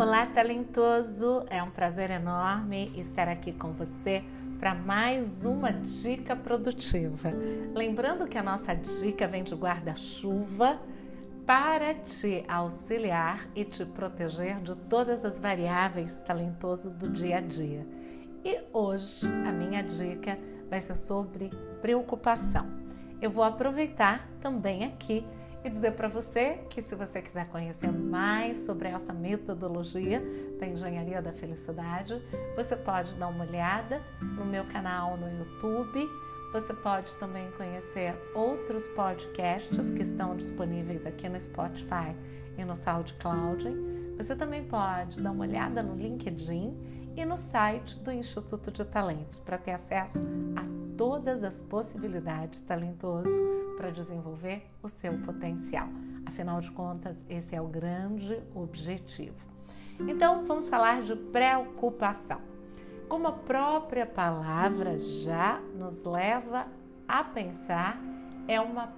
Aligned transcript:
Olá, 0.00 0.26
talentoso! 0.26 1.44
É 1.50 1.60
um 1.60 1.72
prazer 1.72 2.08
enorme 2.08 2.92
estar 2.94 3.26
aqui 3.26 3.52
com 3.52 3.72
você 3.72 4.22
para 4.60 4.72
mais 4.72 5.44
uma 5.44 5.72
dica 5.72 6.36
produtiva. 6.36 7.30
Lembrando 7.74 8.28
que 8.28 8.38
a 8.38 8.42
nossa 8.42 8.74
dica 8.74 9.26
vem 9.26 9.42
de 9.42 9.56
guarda-chuva 9.56 10.80
para 11.44 11.94
te 11.94 12.44
auxiliar 12.46 13.48
e 13.56 13.64
te 13.64 13.84
proteger 13.84 14.60
de 14.60 14.76
todas 14.88 15.24
as 15.24 15.40
variáveis 15.40 16.12
talentoso 16.24 16.90
do 16.90 17.08
dia 17.08 17.38
a 17.38 17.40
dia. 17.40 17.84
E 18.44 18.60
hoje 18.72 19.26
a 19.26 19.50
minha 19.50 19.82
dica 19.82 20.38
vai 20.70 20.80
ser 20.80 20.96
sobre 20.96 21.50
preocupação. 21.82 22.68
Eu 23.20 23.32
vou 23.32 23.42
aproveitar 23.42 24.28
também 24.40 24.84
aqui 24.84 25.26
e 25.64 25.70
dizer 25.70 25.92
para 25.92 26.08
você 26.08 26.60
que 26.70 26.82
se 26.82 26.94
você 26.94 27.20
quiser 27.20 27.48
conhecer 27.48 27.90
mais 27.90 28.58
sobre 28.58 28.88
essa 28.88 29.12
metodologia 29.12 30.22
da 30.58 30.66
engenharia 30.66 31.20
da 31.20 31.32
felicidade, 31.32 32.22
você 32.54 32.76
pode 32.76 33.14
dar 33.16 33.28
uma 33.28 33.44
olhada 33.44 34.00
no 34.20 34.44
meu 34.44 34.64
canal 34.66 35.16
no 35.16 35.28
YouTube. 35.28 36.08
Você 36.52 36.72
pode 36.72 37.14
também 37.16 37.50
conhecer 37.52 38.14
outros 38.34 38.88
podcasts 38.88 39.90
que 39.90 40.02
estão 40.02 40.34
disponíveis 40.36 41.04
aqui 41.04 41.28
no 41.28 41.40
Spotify 41.40 42.14
e 42.56 42.64
no 42.64 42.74
SoundCloud. 42.74 43.66
Você 44.16 44.34
também 44.34 44.64
pode 44.64 45.20
dar 45.20 45.32
uma 45.32 45.44
olhada 45.44 45.82
no 45.82 45.94
LinkedIn 45.94 47.12
e 47.16 47.24
no 47.24 47.36
site 47.36 47.98
do 47.98 48.10
Instituto 48.10 48.70
de 48.70 48.84
Talentos 48.84 49.40
para 49.40 49.58
ter 49.58 49.72
acesso 49.72 50.18
a 50.56 50.96
todas 50.96 51.42
as 51.42 51.60
possibilidades 51.60 52.60
talentoso 52.62 53.57
para 53.78 53.90
desenvolver 53.90 54.68
o 54.82 54.88
seu 54.88 55.16
potencial. 55.20 55.88
Afinal 56.26 56.60
de 56.60 56.70
contas, 56.72 57.24
esse 57.28 57.54
é 57.54 57.62
o 57.62 57.68
grande 57.68 58.42
objetivo. 58.52 59.46
Então, 60.00 60.44
vamos 60.44 60.68
falar 60.68 61.00
de 61.00 61.14
preocupação. 61.14 62.40
Como 63.08 63.28
a 63.28 63.32
própria 63.32 64.04
palavra 64.04 64.98
já 64.98 65.60
nos 65.76 66.04
leva 66.04 66.66
a 67.06 67.22
pensar, 67.22 67.98
é 68.48 68.60
uma 68.60 68.92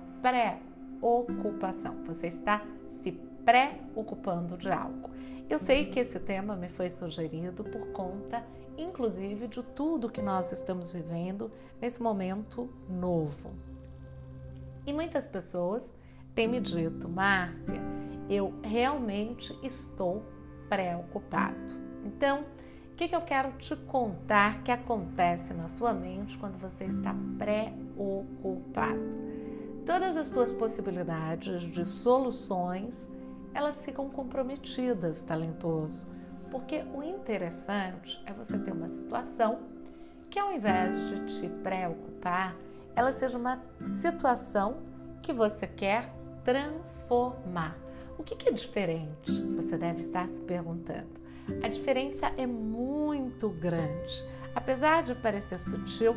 preocupação. 1.00 2.02
Você 2.04 2.26
está 2.26 2.62
se 2.88 3.12
preocupando 3.44 4.56
de 4.56 4.70
algo. 4.70 5.10
Eu 5.48 5.58
sei 5.58 5.86
que 5.86 6.00
esse 6.00 6.18
tema 6.18 6.56
me 6.56 6.68
foi 6.68 6.88
sugerido 6.88 7.62
por 7.64 7.88
conta, 7.88 8.44
inclusive, 8.78 9.46
de 9.46 9.62
tudo 9.62 10.10
que 10.10 10.22
nós 10.22 10.50
estamos 10.52 10.92
vivendo 10.92 11.50
nesse 11.80 12.02
momento 12.02 12.68
novo. 12.88 13.50
E 14.86 14.92
muitas 14.92 15.26
pessoas 15.26 15.92
têm 16.34 16.48
me 16.48 16.60
dito, 16.60 17.08
Márcia, 17.08 17.80
eu 18.28 18.54
realmente 18.62 19.56
estou 19.62 20.24
preocupado. 20.68 21.78
Então, 22.04 22.44
o 22.92 22.94
que, 22.96 23.08
que 23.08 23.16
eu 23.16 23.22
quero 23.22 23.52
te 23.52 23.74
contar 23.76 24.62
que 24.62 24.70
acontece 24.70 25.52
na 25.54 25.68
sua 25.68 25.92
mente 25.92 26.38
quando 26.38 26.58
você 26.58 26.84
está 26.84 27.14
preocupado? 27.38 29.18
Todas 29.84 30.16
as 30.16 30.28
suas 30.28 30.52
possibilidades 30.52 31.62
de 31.62 31.84
soluções, 31.84 33.10
elas 33.52 33.84
ficam 33.84 34.08
comprometidas, 34.08 35.22
talentoso. 35.22 36.06
Porque 36.50 36.84
o 36.94 37.02
interessante 37.02 38.20
é 38.26 38.32
você 38.32 38.58
ter 38.58 38.72
uma 38.72 38.88
situação 38.88 39.60
que 40.28 40.38
ao 40.38 40.52
invés 40.52 40.96
de 41.08 41.26
te 41.26 41.48
preocupar, 41.48 42.54
ela 42.94 43.12
seja 43.12 43.38
uma 43.38 43.62
situação 43.88 44.82
que 45.22 45.32
você 45.32 45.66
quer 45.66 46.12
transformar. 46.44 47.76
O 48.18 48.22
que, 48.22 48.48
é 48.48 48.52
diferente? 48.52 49.40
Você 49.56 49.78
deve 49.78 50.00
estar 50.00 50.28
se 50.28 50.40
perguntando. 50.40 51.08
A 51.62 51.68
diferença 51.68 52.32
é 52.36 52.46
muito 52.46 53.48
grande. 53.48 54.24
Apesar 54.54 55.02
de 55.02 55.14
parecer 55.14 55.58
sutil 55.58 56.14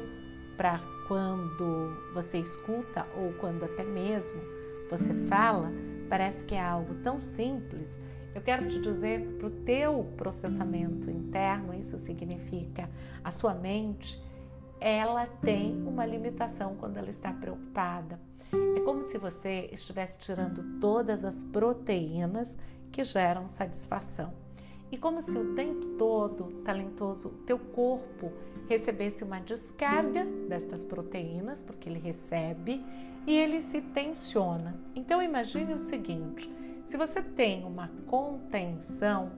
para 0.58 0.80
quando 1.08 2.12
você 2.14 2.40
escuta 2.40 3.08
ou 3.16 3.34
quando 3.34 3.64
até 3.64 3.84
mesmo 3.84 4.42
você 4.90 5.14
fala, 5.28 5.72
parece 6.10 6.46
que 6.46 6.56
é 6.56 6.62
algo 6.62 6.96
tão 6.96 7.22
simples. 7.22 8.00
Eu 8.36 8.42
quero 8.42 8.68
te 8.68 8.82
dizer 8.82 9.22
para 9.38 9.48
o 9.48 9.52
teu 9.52 10.04
processamento 10.18 11.10
interno, 11.10 11.74
isso 11.74 11.98
significa 11.98 12.90
a 13.24 13.32
sua 13.32 13.54
mente 13.54 14.22
ela 14.84 15.26
tem 15.26 15.82
uma 15.88 16.06
limitação 16.06 16.76
quando 16.76 16.98
ela 16.98 17.10
está 17.10 17.32
preocupada. 17.32 18.20
É 18.76 18.82
como 18.82 19.02
se 19.02 19.18
você 19.18 19.70
estivesse 19.72 20.18
tirando 20.18 20.78
todas 20.82 21.24
as 21.24 21.42
proteínas 21.42 22.58
que 22.92 23.02
geram 23.06 23.48
satisfação. 23.48 24.34
E 24.92 24.98
como 24.98 25.22
se 25.22 25.32
o 25.32 25.56
tempo 25.56 25.98
todo, 25.98 26.62
talentoso, 26.66 27.30
teu 27.46 27.58
corpo 27.58 28.32
recebesse 28.68 29.24
uma 29.24 29.40
descarga 29.40 30.26
destas 30.50 30.84
proteínas, 30.84 31.62
porque 31.62 31.88
ele 31.88 32.00
recebe 32.00 32.84
e 33.26 33.34
ele 33.34 33.62
se 33.62 33.80
tensiona. 33.80 34.76
Então 34.94 35.24
imagine 35.24 35.74
o 35.74 35.80
seguinte: 35.80 36.52
se 36.84 36.98
você 36.98 37.22
tem 37.22 37.64
uma 37.64 37.90
contenção, 38.06 39.32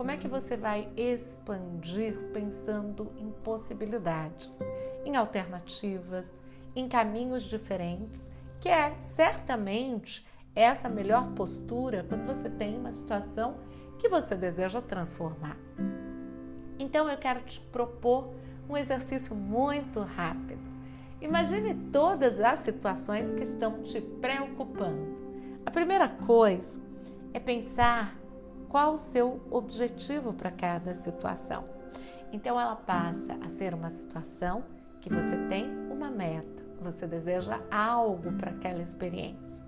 como 0.00 0.12
é 0.12 0.16
que 0.16 0.26
você 0.26 0.56
vai 0.56 0.90
expandir 0.96 2.16
pensando 2.32 3.12
em 3.18 3.30
possibilidades, 3.44 4.56
em 5.04 5.14
alternativas, 5.14 6.24
em 6.74 6.88
caminhos 6.88 7.42
diferentes, 7.42 8.26
que 8.62 8.70
é 8.70 8.98
certamente 8.98 10.26
essa 10.54 10.88
melhor 10.88 11.30
postura 11.32 12.06
quando 12.08 12.24
você 12.24 12.48
tem 12.48 12.78
uma 12.78 12.90
situação 12.90 13.58
que 13.98 14.08
você 14.08 14.34
deseja 14.34 14.80
transformar. 14.80 15.58
Então 16.78 17.06
eu 17.06 17.18
quero 17.18 17.40
te 17.40 17.60
propor 17.60 18.32
um 18.70 18.78
exercício 18.78 19.36
muito 19.36 20.00
rápido. 20.00 20.66
Imagine 21.20 21.74
todas 21.92 22.40
as 22.40 22.60
situações 22.60 23.32
que 23.32 23.42
estão 23.42 23.82
te 23.82 24.00
preocupando. 24.00 25.60
A 25.66 25.70
primeira 25.70 26.08
coisa 26.08 26.80
é 27.34 27.38
pensar 27.38 28.19
qual 28.70 28.94
o 28.94 28.98
seu 28.98 29.42
objetivo 29.50 30.32
para 30.32 30.50
cada 30.50 30.94
situação. 30.94 31.64
Então 32.32 32.58
ela 32.58 32.76
passa 32.76 33.36
a 33.42 33.48
ser 33.48 33.74
uma 33.74 33.90
situação 33.90 34.64
que 35.00 35.12
você 35.12 35.36
tem 35.48 35.68
uma 35.90 36.08
meta, 36.08 36.64
você 36.80 37.06
deseja 37.06 37.60
algo 37.70 38.32
para 38.34 38.52
aquela 38.52 38.80
experiência. 38.80 39.62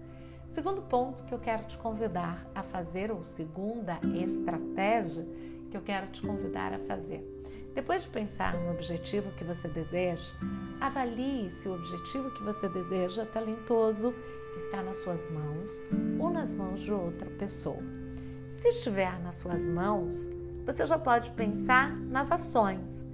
Segundo 0.53 0.83
ponto 0.83 1.25
que 1.25 1.35
eu 1.35 1.39
quero 1.39 1.65
te 1.65 1.77
convidar 1.79 2.47
a 2.55 2.63
fazer, 2.63 3.11
ou 3.11 3.25
segunda 3.25 3.99
estratégia 4.15 5.27
que 5.71 5.77
eu 5.77 5.83
quero 5.83 6.07
te 6.09 6.23
convidar 6.23 6.73
a 6.73 6.79
fazer. 6.79 7.27
Depois 7.75 8.03
de 8.03 8.11
pensar 8.11 8.55
no 8.55 8.71
objetivo 8.71 9.33
que 9.33 9.43
você 9.43 9.67
deseja, 9.67 10.35
avalie 10.79 11.51
se 11.51 11.69
o 11.69 11.75
objetivo 11.75 12.31
que 12.33 12.43
você 12.43 12.69
deseja 12.69 13.25
talentoso 13.27 14.15
está 14.59 14.83
nas 14.83 14.99
suas 14.99 15.29
mãos 15.31 15.83
ou 16.21 16.31
nas 16.31 16.53
mãos 16.53 16.83
de 16.83 16.93
outra 16.93 17.31
pessoa. 17.31 18.02
Se 18.63 18.69
estiver 18.69 19.19
nas 19.19 19.35
suas 19.35 19.67
mãos, 19.67 20.31
você 20.65 20.87
já 20.87 20.97
pode 20.97 21.33
pensar 21.33 21.97
nas 21.97 22.31
ações. 22.31 23.05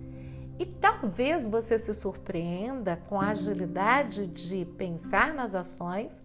E 0.59 0.66
talvez 0.66 1.47
você 1.47 1.78
se 1.78 1.94
surpreenda 1.94 3.03
com 3.09 3.19
a 3.19 3.28
agilidade 3.28 4.26
de 4.26 4.66
pensar 4.76 5.32
nas 5.32 5.54
ações 5.54 6.22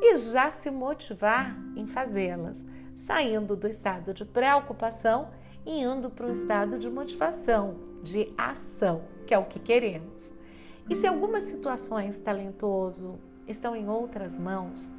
e 0.00 0.16
já 0.18 0.52
se 0.52 0.70
motivar 0.70 1.52
em 1.74 1.88
fazê-las, 1.88 2.64
saindo 2.94 3.56
do 3.56 3.66
estado 3.66 4.14
de 4.14 4.24
preocupação 4.24 5.30
e 5.66 5.82
indo 5.82 6.08
para 6.08 6.28
um 6.28 6.32
estado 6.32 6.78
de 6.78 6.88
motivação, 6.88 7.74
de 8.04 8.32
ação, 8.38 9.02
que 9.26 9.34
é 9.34 9.38
o 9.38 9.46
que 9.46 9.58
queremos. 9.58 10.32
E 10.88 10.94
se 10.94 11.08
algumas 11.08 11.42
situações 11.42 12.20
talentoso 12.20 13.18
estão 13.48 13.74
em 13.74 13.88
outras 13.88 14.38
mãos, 14.38 14.92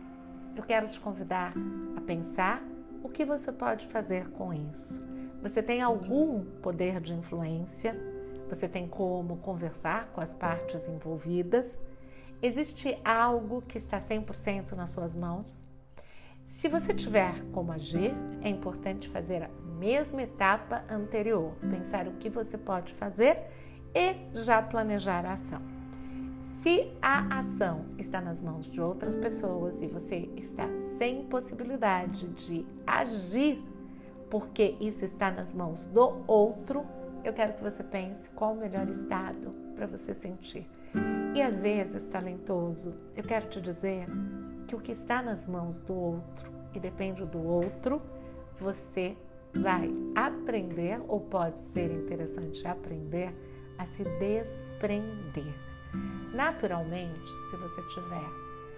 eu 0.57 0.63
quero 0.63 0.89
te 0.89 0.99
convidar 0.99 1.53
a 1.95 2.01
pensar 2.01 2.61
o 3.03 3.09
que 3.09 3.25
você 3.25 3.51
pode 3.51 3.87
fazer 3.87 4.29
com 4.31 4.53
isso? 4.53 5.01
Você 5.41 5.61
tem 5.61 5.81
algum 5.81 6.43
poder 6.61 6.99
de 6.99 7.13
influência? 7.13 7.95
Você 8.47 8.67
tem 8.67 8.87
como 8.87 9.37
conversar 9.37 10.11
com 10.13 10.21
as 10.21 10.33
partes 10.33 10.87
envolvidas? 10.87 11.79
Existe 12.41 12.97
algo 13.03 13.61
que 13.61 13.77
está 13.77 13.97
100% 13.97 14.73
nas 14.73 14.89
suas 14.89 15.15
mãos? 15.15 15.65
Se 16.45 16.67
você 16.67 16.93
tiver 16.93 17.43
como 17.53 17.71
agir, 17.71 18.13
é 18.41 18.49
importante 18.49 19.09
fazer 19.09 19.43
a 19.43 19.49
mesma 19.79 20.23
etapa 20.23 20.83
anterior, 20.89 21.53
pensar 21.71 22.07
o 22.07 22.13
que 22.13 22.29
você 22.29 22.57
pode 22.57 22.93
fazer 22.93 23.37
e 23.95 24.15
já 24.33 24.61
planejar 24.61 25.25
a 25.25 25.33
ação. 25.33 25.80
Se 26.61 26.93
a 27.01 27.39
ação 27.39 27.85
está 27.97 28.21
nas 28.21 28.39
mãos 28.39 28.69
de 28.69 28.79
outras 28.79 29.15
pessoas 29.15 29.81
e 29.81 29.87
você 29.87 30.29
está 30.37 30.67
sem 30.95 31.23
possibilidade 31.23 32.27
de 32.27 32.63
agir, 32.85 33.63
porque 34.29 34.75
isso 34.79 35.03
está 35.03 35.31
nas 35.31 35.55
mãos 35.55 35.85
do 35.85 36.21
outro, 36.27 36.85
eu 37.23 37.33
quero 37.33 37.53
que 37.53 37.63
você 37.63 37.83
pense 37.83 38.29
qual 38.35 38.53
o 38.53 38.57
melhor 38.57 38.87
estado 38.87 39.49
para 39.73 39.87
você 39.87 40.13
sentir. 40.13 40.69
E 41.33 41.41
às 41.41 41.59
vezes, 41.59 42.07
talentoso, 42.09 42.93
eu 43.17 43.23
quero 43.23 43.47
te 43.47 43.59
dizer 43.59 44.05
que 44.67 44.75
o 44.75 44.79
que 44.79 44.91
está 44.91 45.19
nas 45.19 45.47
mãos 45.47 45.81
do 45.81 45.95
outro 45.95 46.51
e 46.75 46.79
depende 46.79 47.25
do 47.25 47.43
outro, 47.43 47.99
você 48.59 49.17
vai 49.51 49.91
aprender, 50.13 51.01
ou 51.07 51.21
pode 51.21 51.59
ser 51.59 51.89
interessante 51.89 52.67
aprender, 52.67 53.33
a 53.79 53.87
se 53.87 54.03
desprender. 54.03 55.70
Naturalmente, 56.33 57.31
se 57.49 57.57
você 57.57 57.81
tiver 57.83 58.29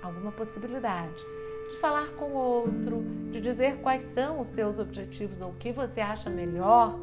alguma 0.02 0.32
possibilidade 0.32 1.24
de 1.70 1.78
falar 1.78 2.08
com 2.14 2.26
o 2.26 2.36
outro, 2.36 3.04
de 3.32 3.40
dizer 3.40 3.78
quais 3.78 4.04
são 4.04 4.40
os 4.40 4.48
seus 4.48 4.80
objetivos 4.80 5.42
ou 5.42 5.52
o 5.52 5.56
que 5.56 5.72
você 5.72 6.02
acha 6.02 6.30
melhor, 6.30 7.00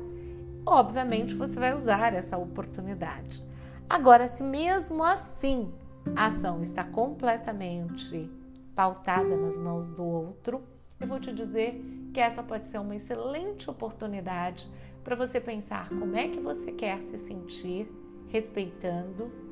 obviamente 0.67 1.35
você 1.35 1.59
vai 1.59 1.75
usar 1.75 2.13
essa 2.13 2.37
oportunidade. 2.37 3.43
Agora, 3.89 4.29
se 4.29 4.43
mesmo 4.43 5.03
assim 5.03 5.73
a 6.15 6.27
ação 6.27 6.63
está 6.63 6.85
completamente 6.85 8.31
pautada 8.75 9.37
nas 9.37 9.59
mãos 9.59 9.91
do 9.91 10.05
outro, 10.05 10.63
eu 11.01 11.07
vou 11.07 11.19
te 11.19 11.33
dizer 11.33 11.83
que 12.13 12.21
essa 12.21 12.43
pode 12.43 12.69
ser 12.69 12.79
uma 12.79 12.95
excelente 12.95 13.71
oportunidade 13.71 14.69
para 15.03 15.17
você 15.17 15.41
pensar 15.41 15.89
como 15.89 16.17
é 16.17 16.29
que 16.29 16.41
você 16.41 16.73
quer 16.73 17.01
se 17.03 17.19
sentir 17.19 17.91
respeitando 18.29 19.50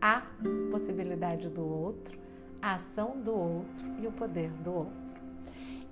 a 0.00 0.22
possibilidade 0.70 1.48
do 1.48 1.64
outro, 1.66 2.18
a 2.60 2.74
ação 2.74 3.20
do 3.20 3.34
outro 3.34 3.86
e 4.00 4.06
o 4.06 4.12
poder 4.12 4.50
do 4.62 4.72
outro. 4.72 5.20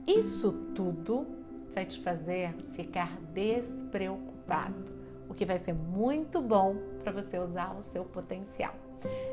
Isso 0.07 0.53
tudo 0.75 1.27
vai 1.75 1.85
te 1.85 2.01
fazer 2.01 2.55
ficar 2.73 3.19
despreocupado, 3.33 4.93
o 5.29 5.35
que 5.35 5.45
vai 5.45 5.59
ser 5.59 5.75
muito 5.75 6.41
bom 6.41 6.77
para 7.03 7.13
você 7.13 7.39
usar 7.39 7.77
o 7.77 7.83
seu 7.83 8.05
potencial. 8.05 8.75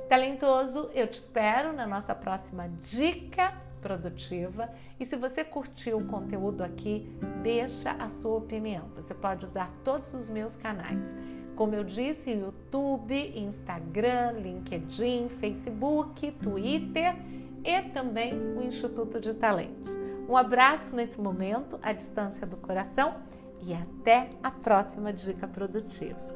Talentoso, 0.10 0.90
eu 0.94 1.08
te 1.08 1.18
espero 1.18 1.74
na 1.74 1.88
nossa 1.88 2.14
próxima 2.14 2.70
dica 2.82 3.54
produtiva. 3.82 4.70
E 5.00 5.06
se 5.06 5.16
você 5.16 5.44
curtiu 5.44 5.98
o 5.98 6.08
conteúdo 6.08 6.64
aqui, 6.64 7.08
deixa 7.44 7.92
a 7.92 8.10
sua 8.10 8.38
opinião. 8.38 8.90
Você 8.96 9.14
pode 9.14 9.46
usar 9.46 9.72
todos 9.84 10.14
os 10.14 10.28
meus 10.28 10.56
canais. 10.56 11.14
Como 11.56 11.74
eu 11.74 11.84
disse, 11.84 12.32
YouTube, 12.32 13.16
Instagram, 13.36 14.34
LinkedIn, 14.34 15.30
Facebook, 15.30 16.32
Twitter 16.32 17.16
e 17.64 17.82
também 17.90 18.34
o 18.34 18.62
Instituto 18.62 19.20
de 19.20 19.34
Talentos. 19.34 19.98
Um 20.28 20.36
abraço 20.36 20.96
nesse 20.96 21.20
momento, 21.20 21.80
à 21.82 21.94
distância 21.94 22.46
do 22.46 22.58
coração, 22.58 23.16
e 23.62 23.74
até 23.74 24.30
a 24.44 24.52
próxima 24.52 25.14
dica 25.14 25.48
produtiva. 25.48 26.35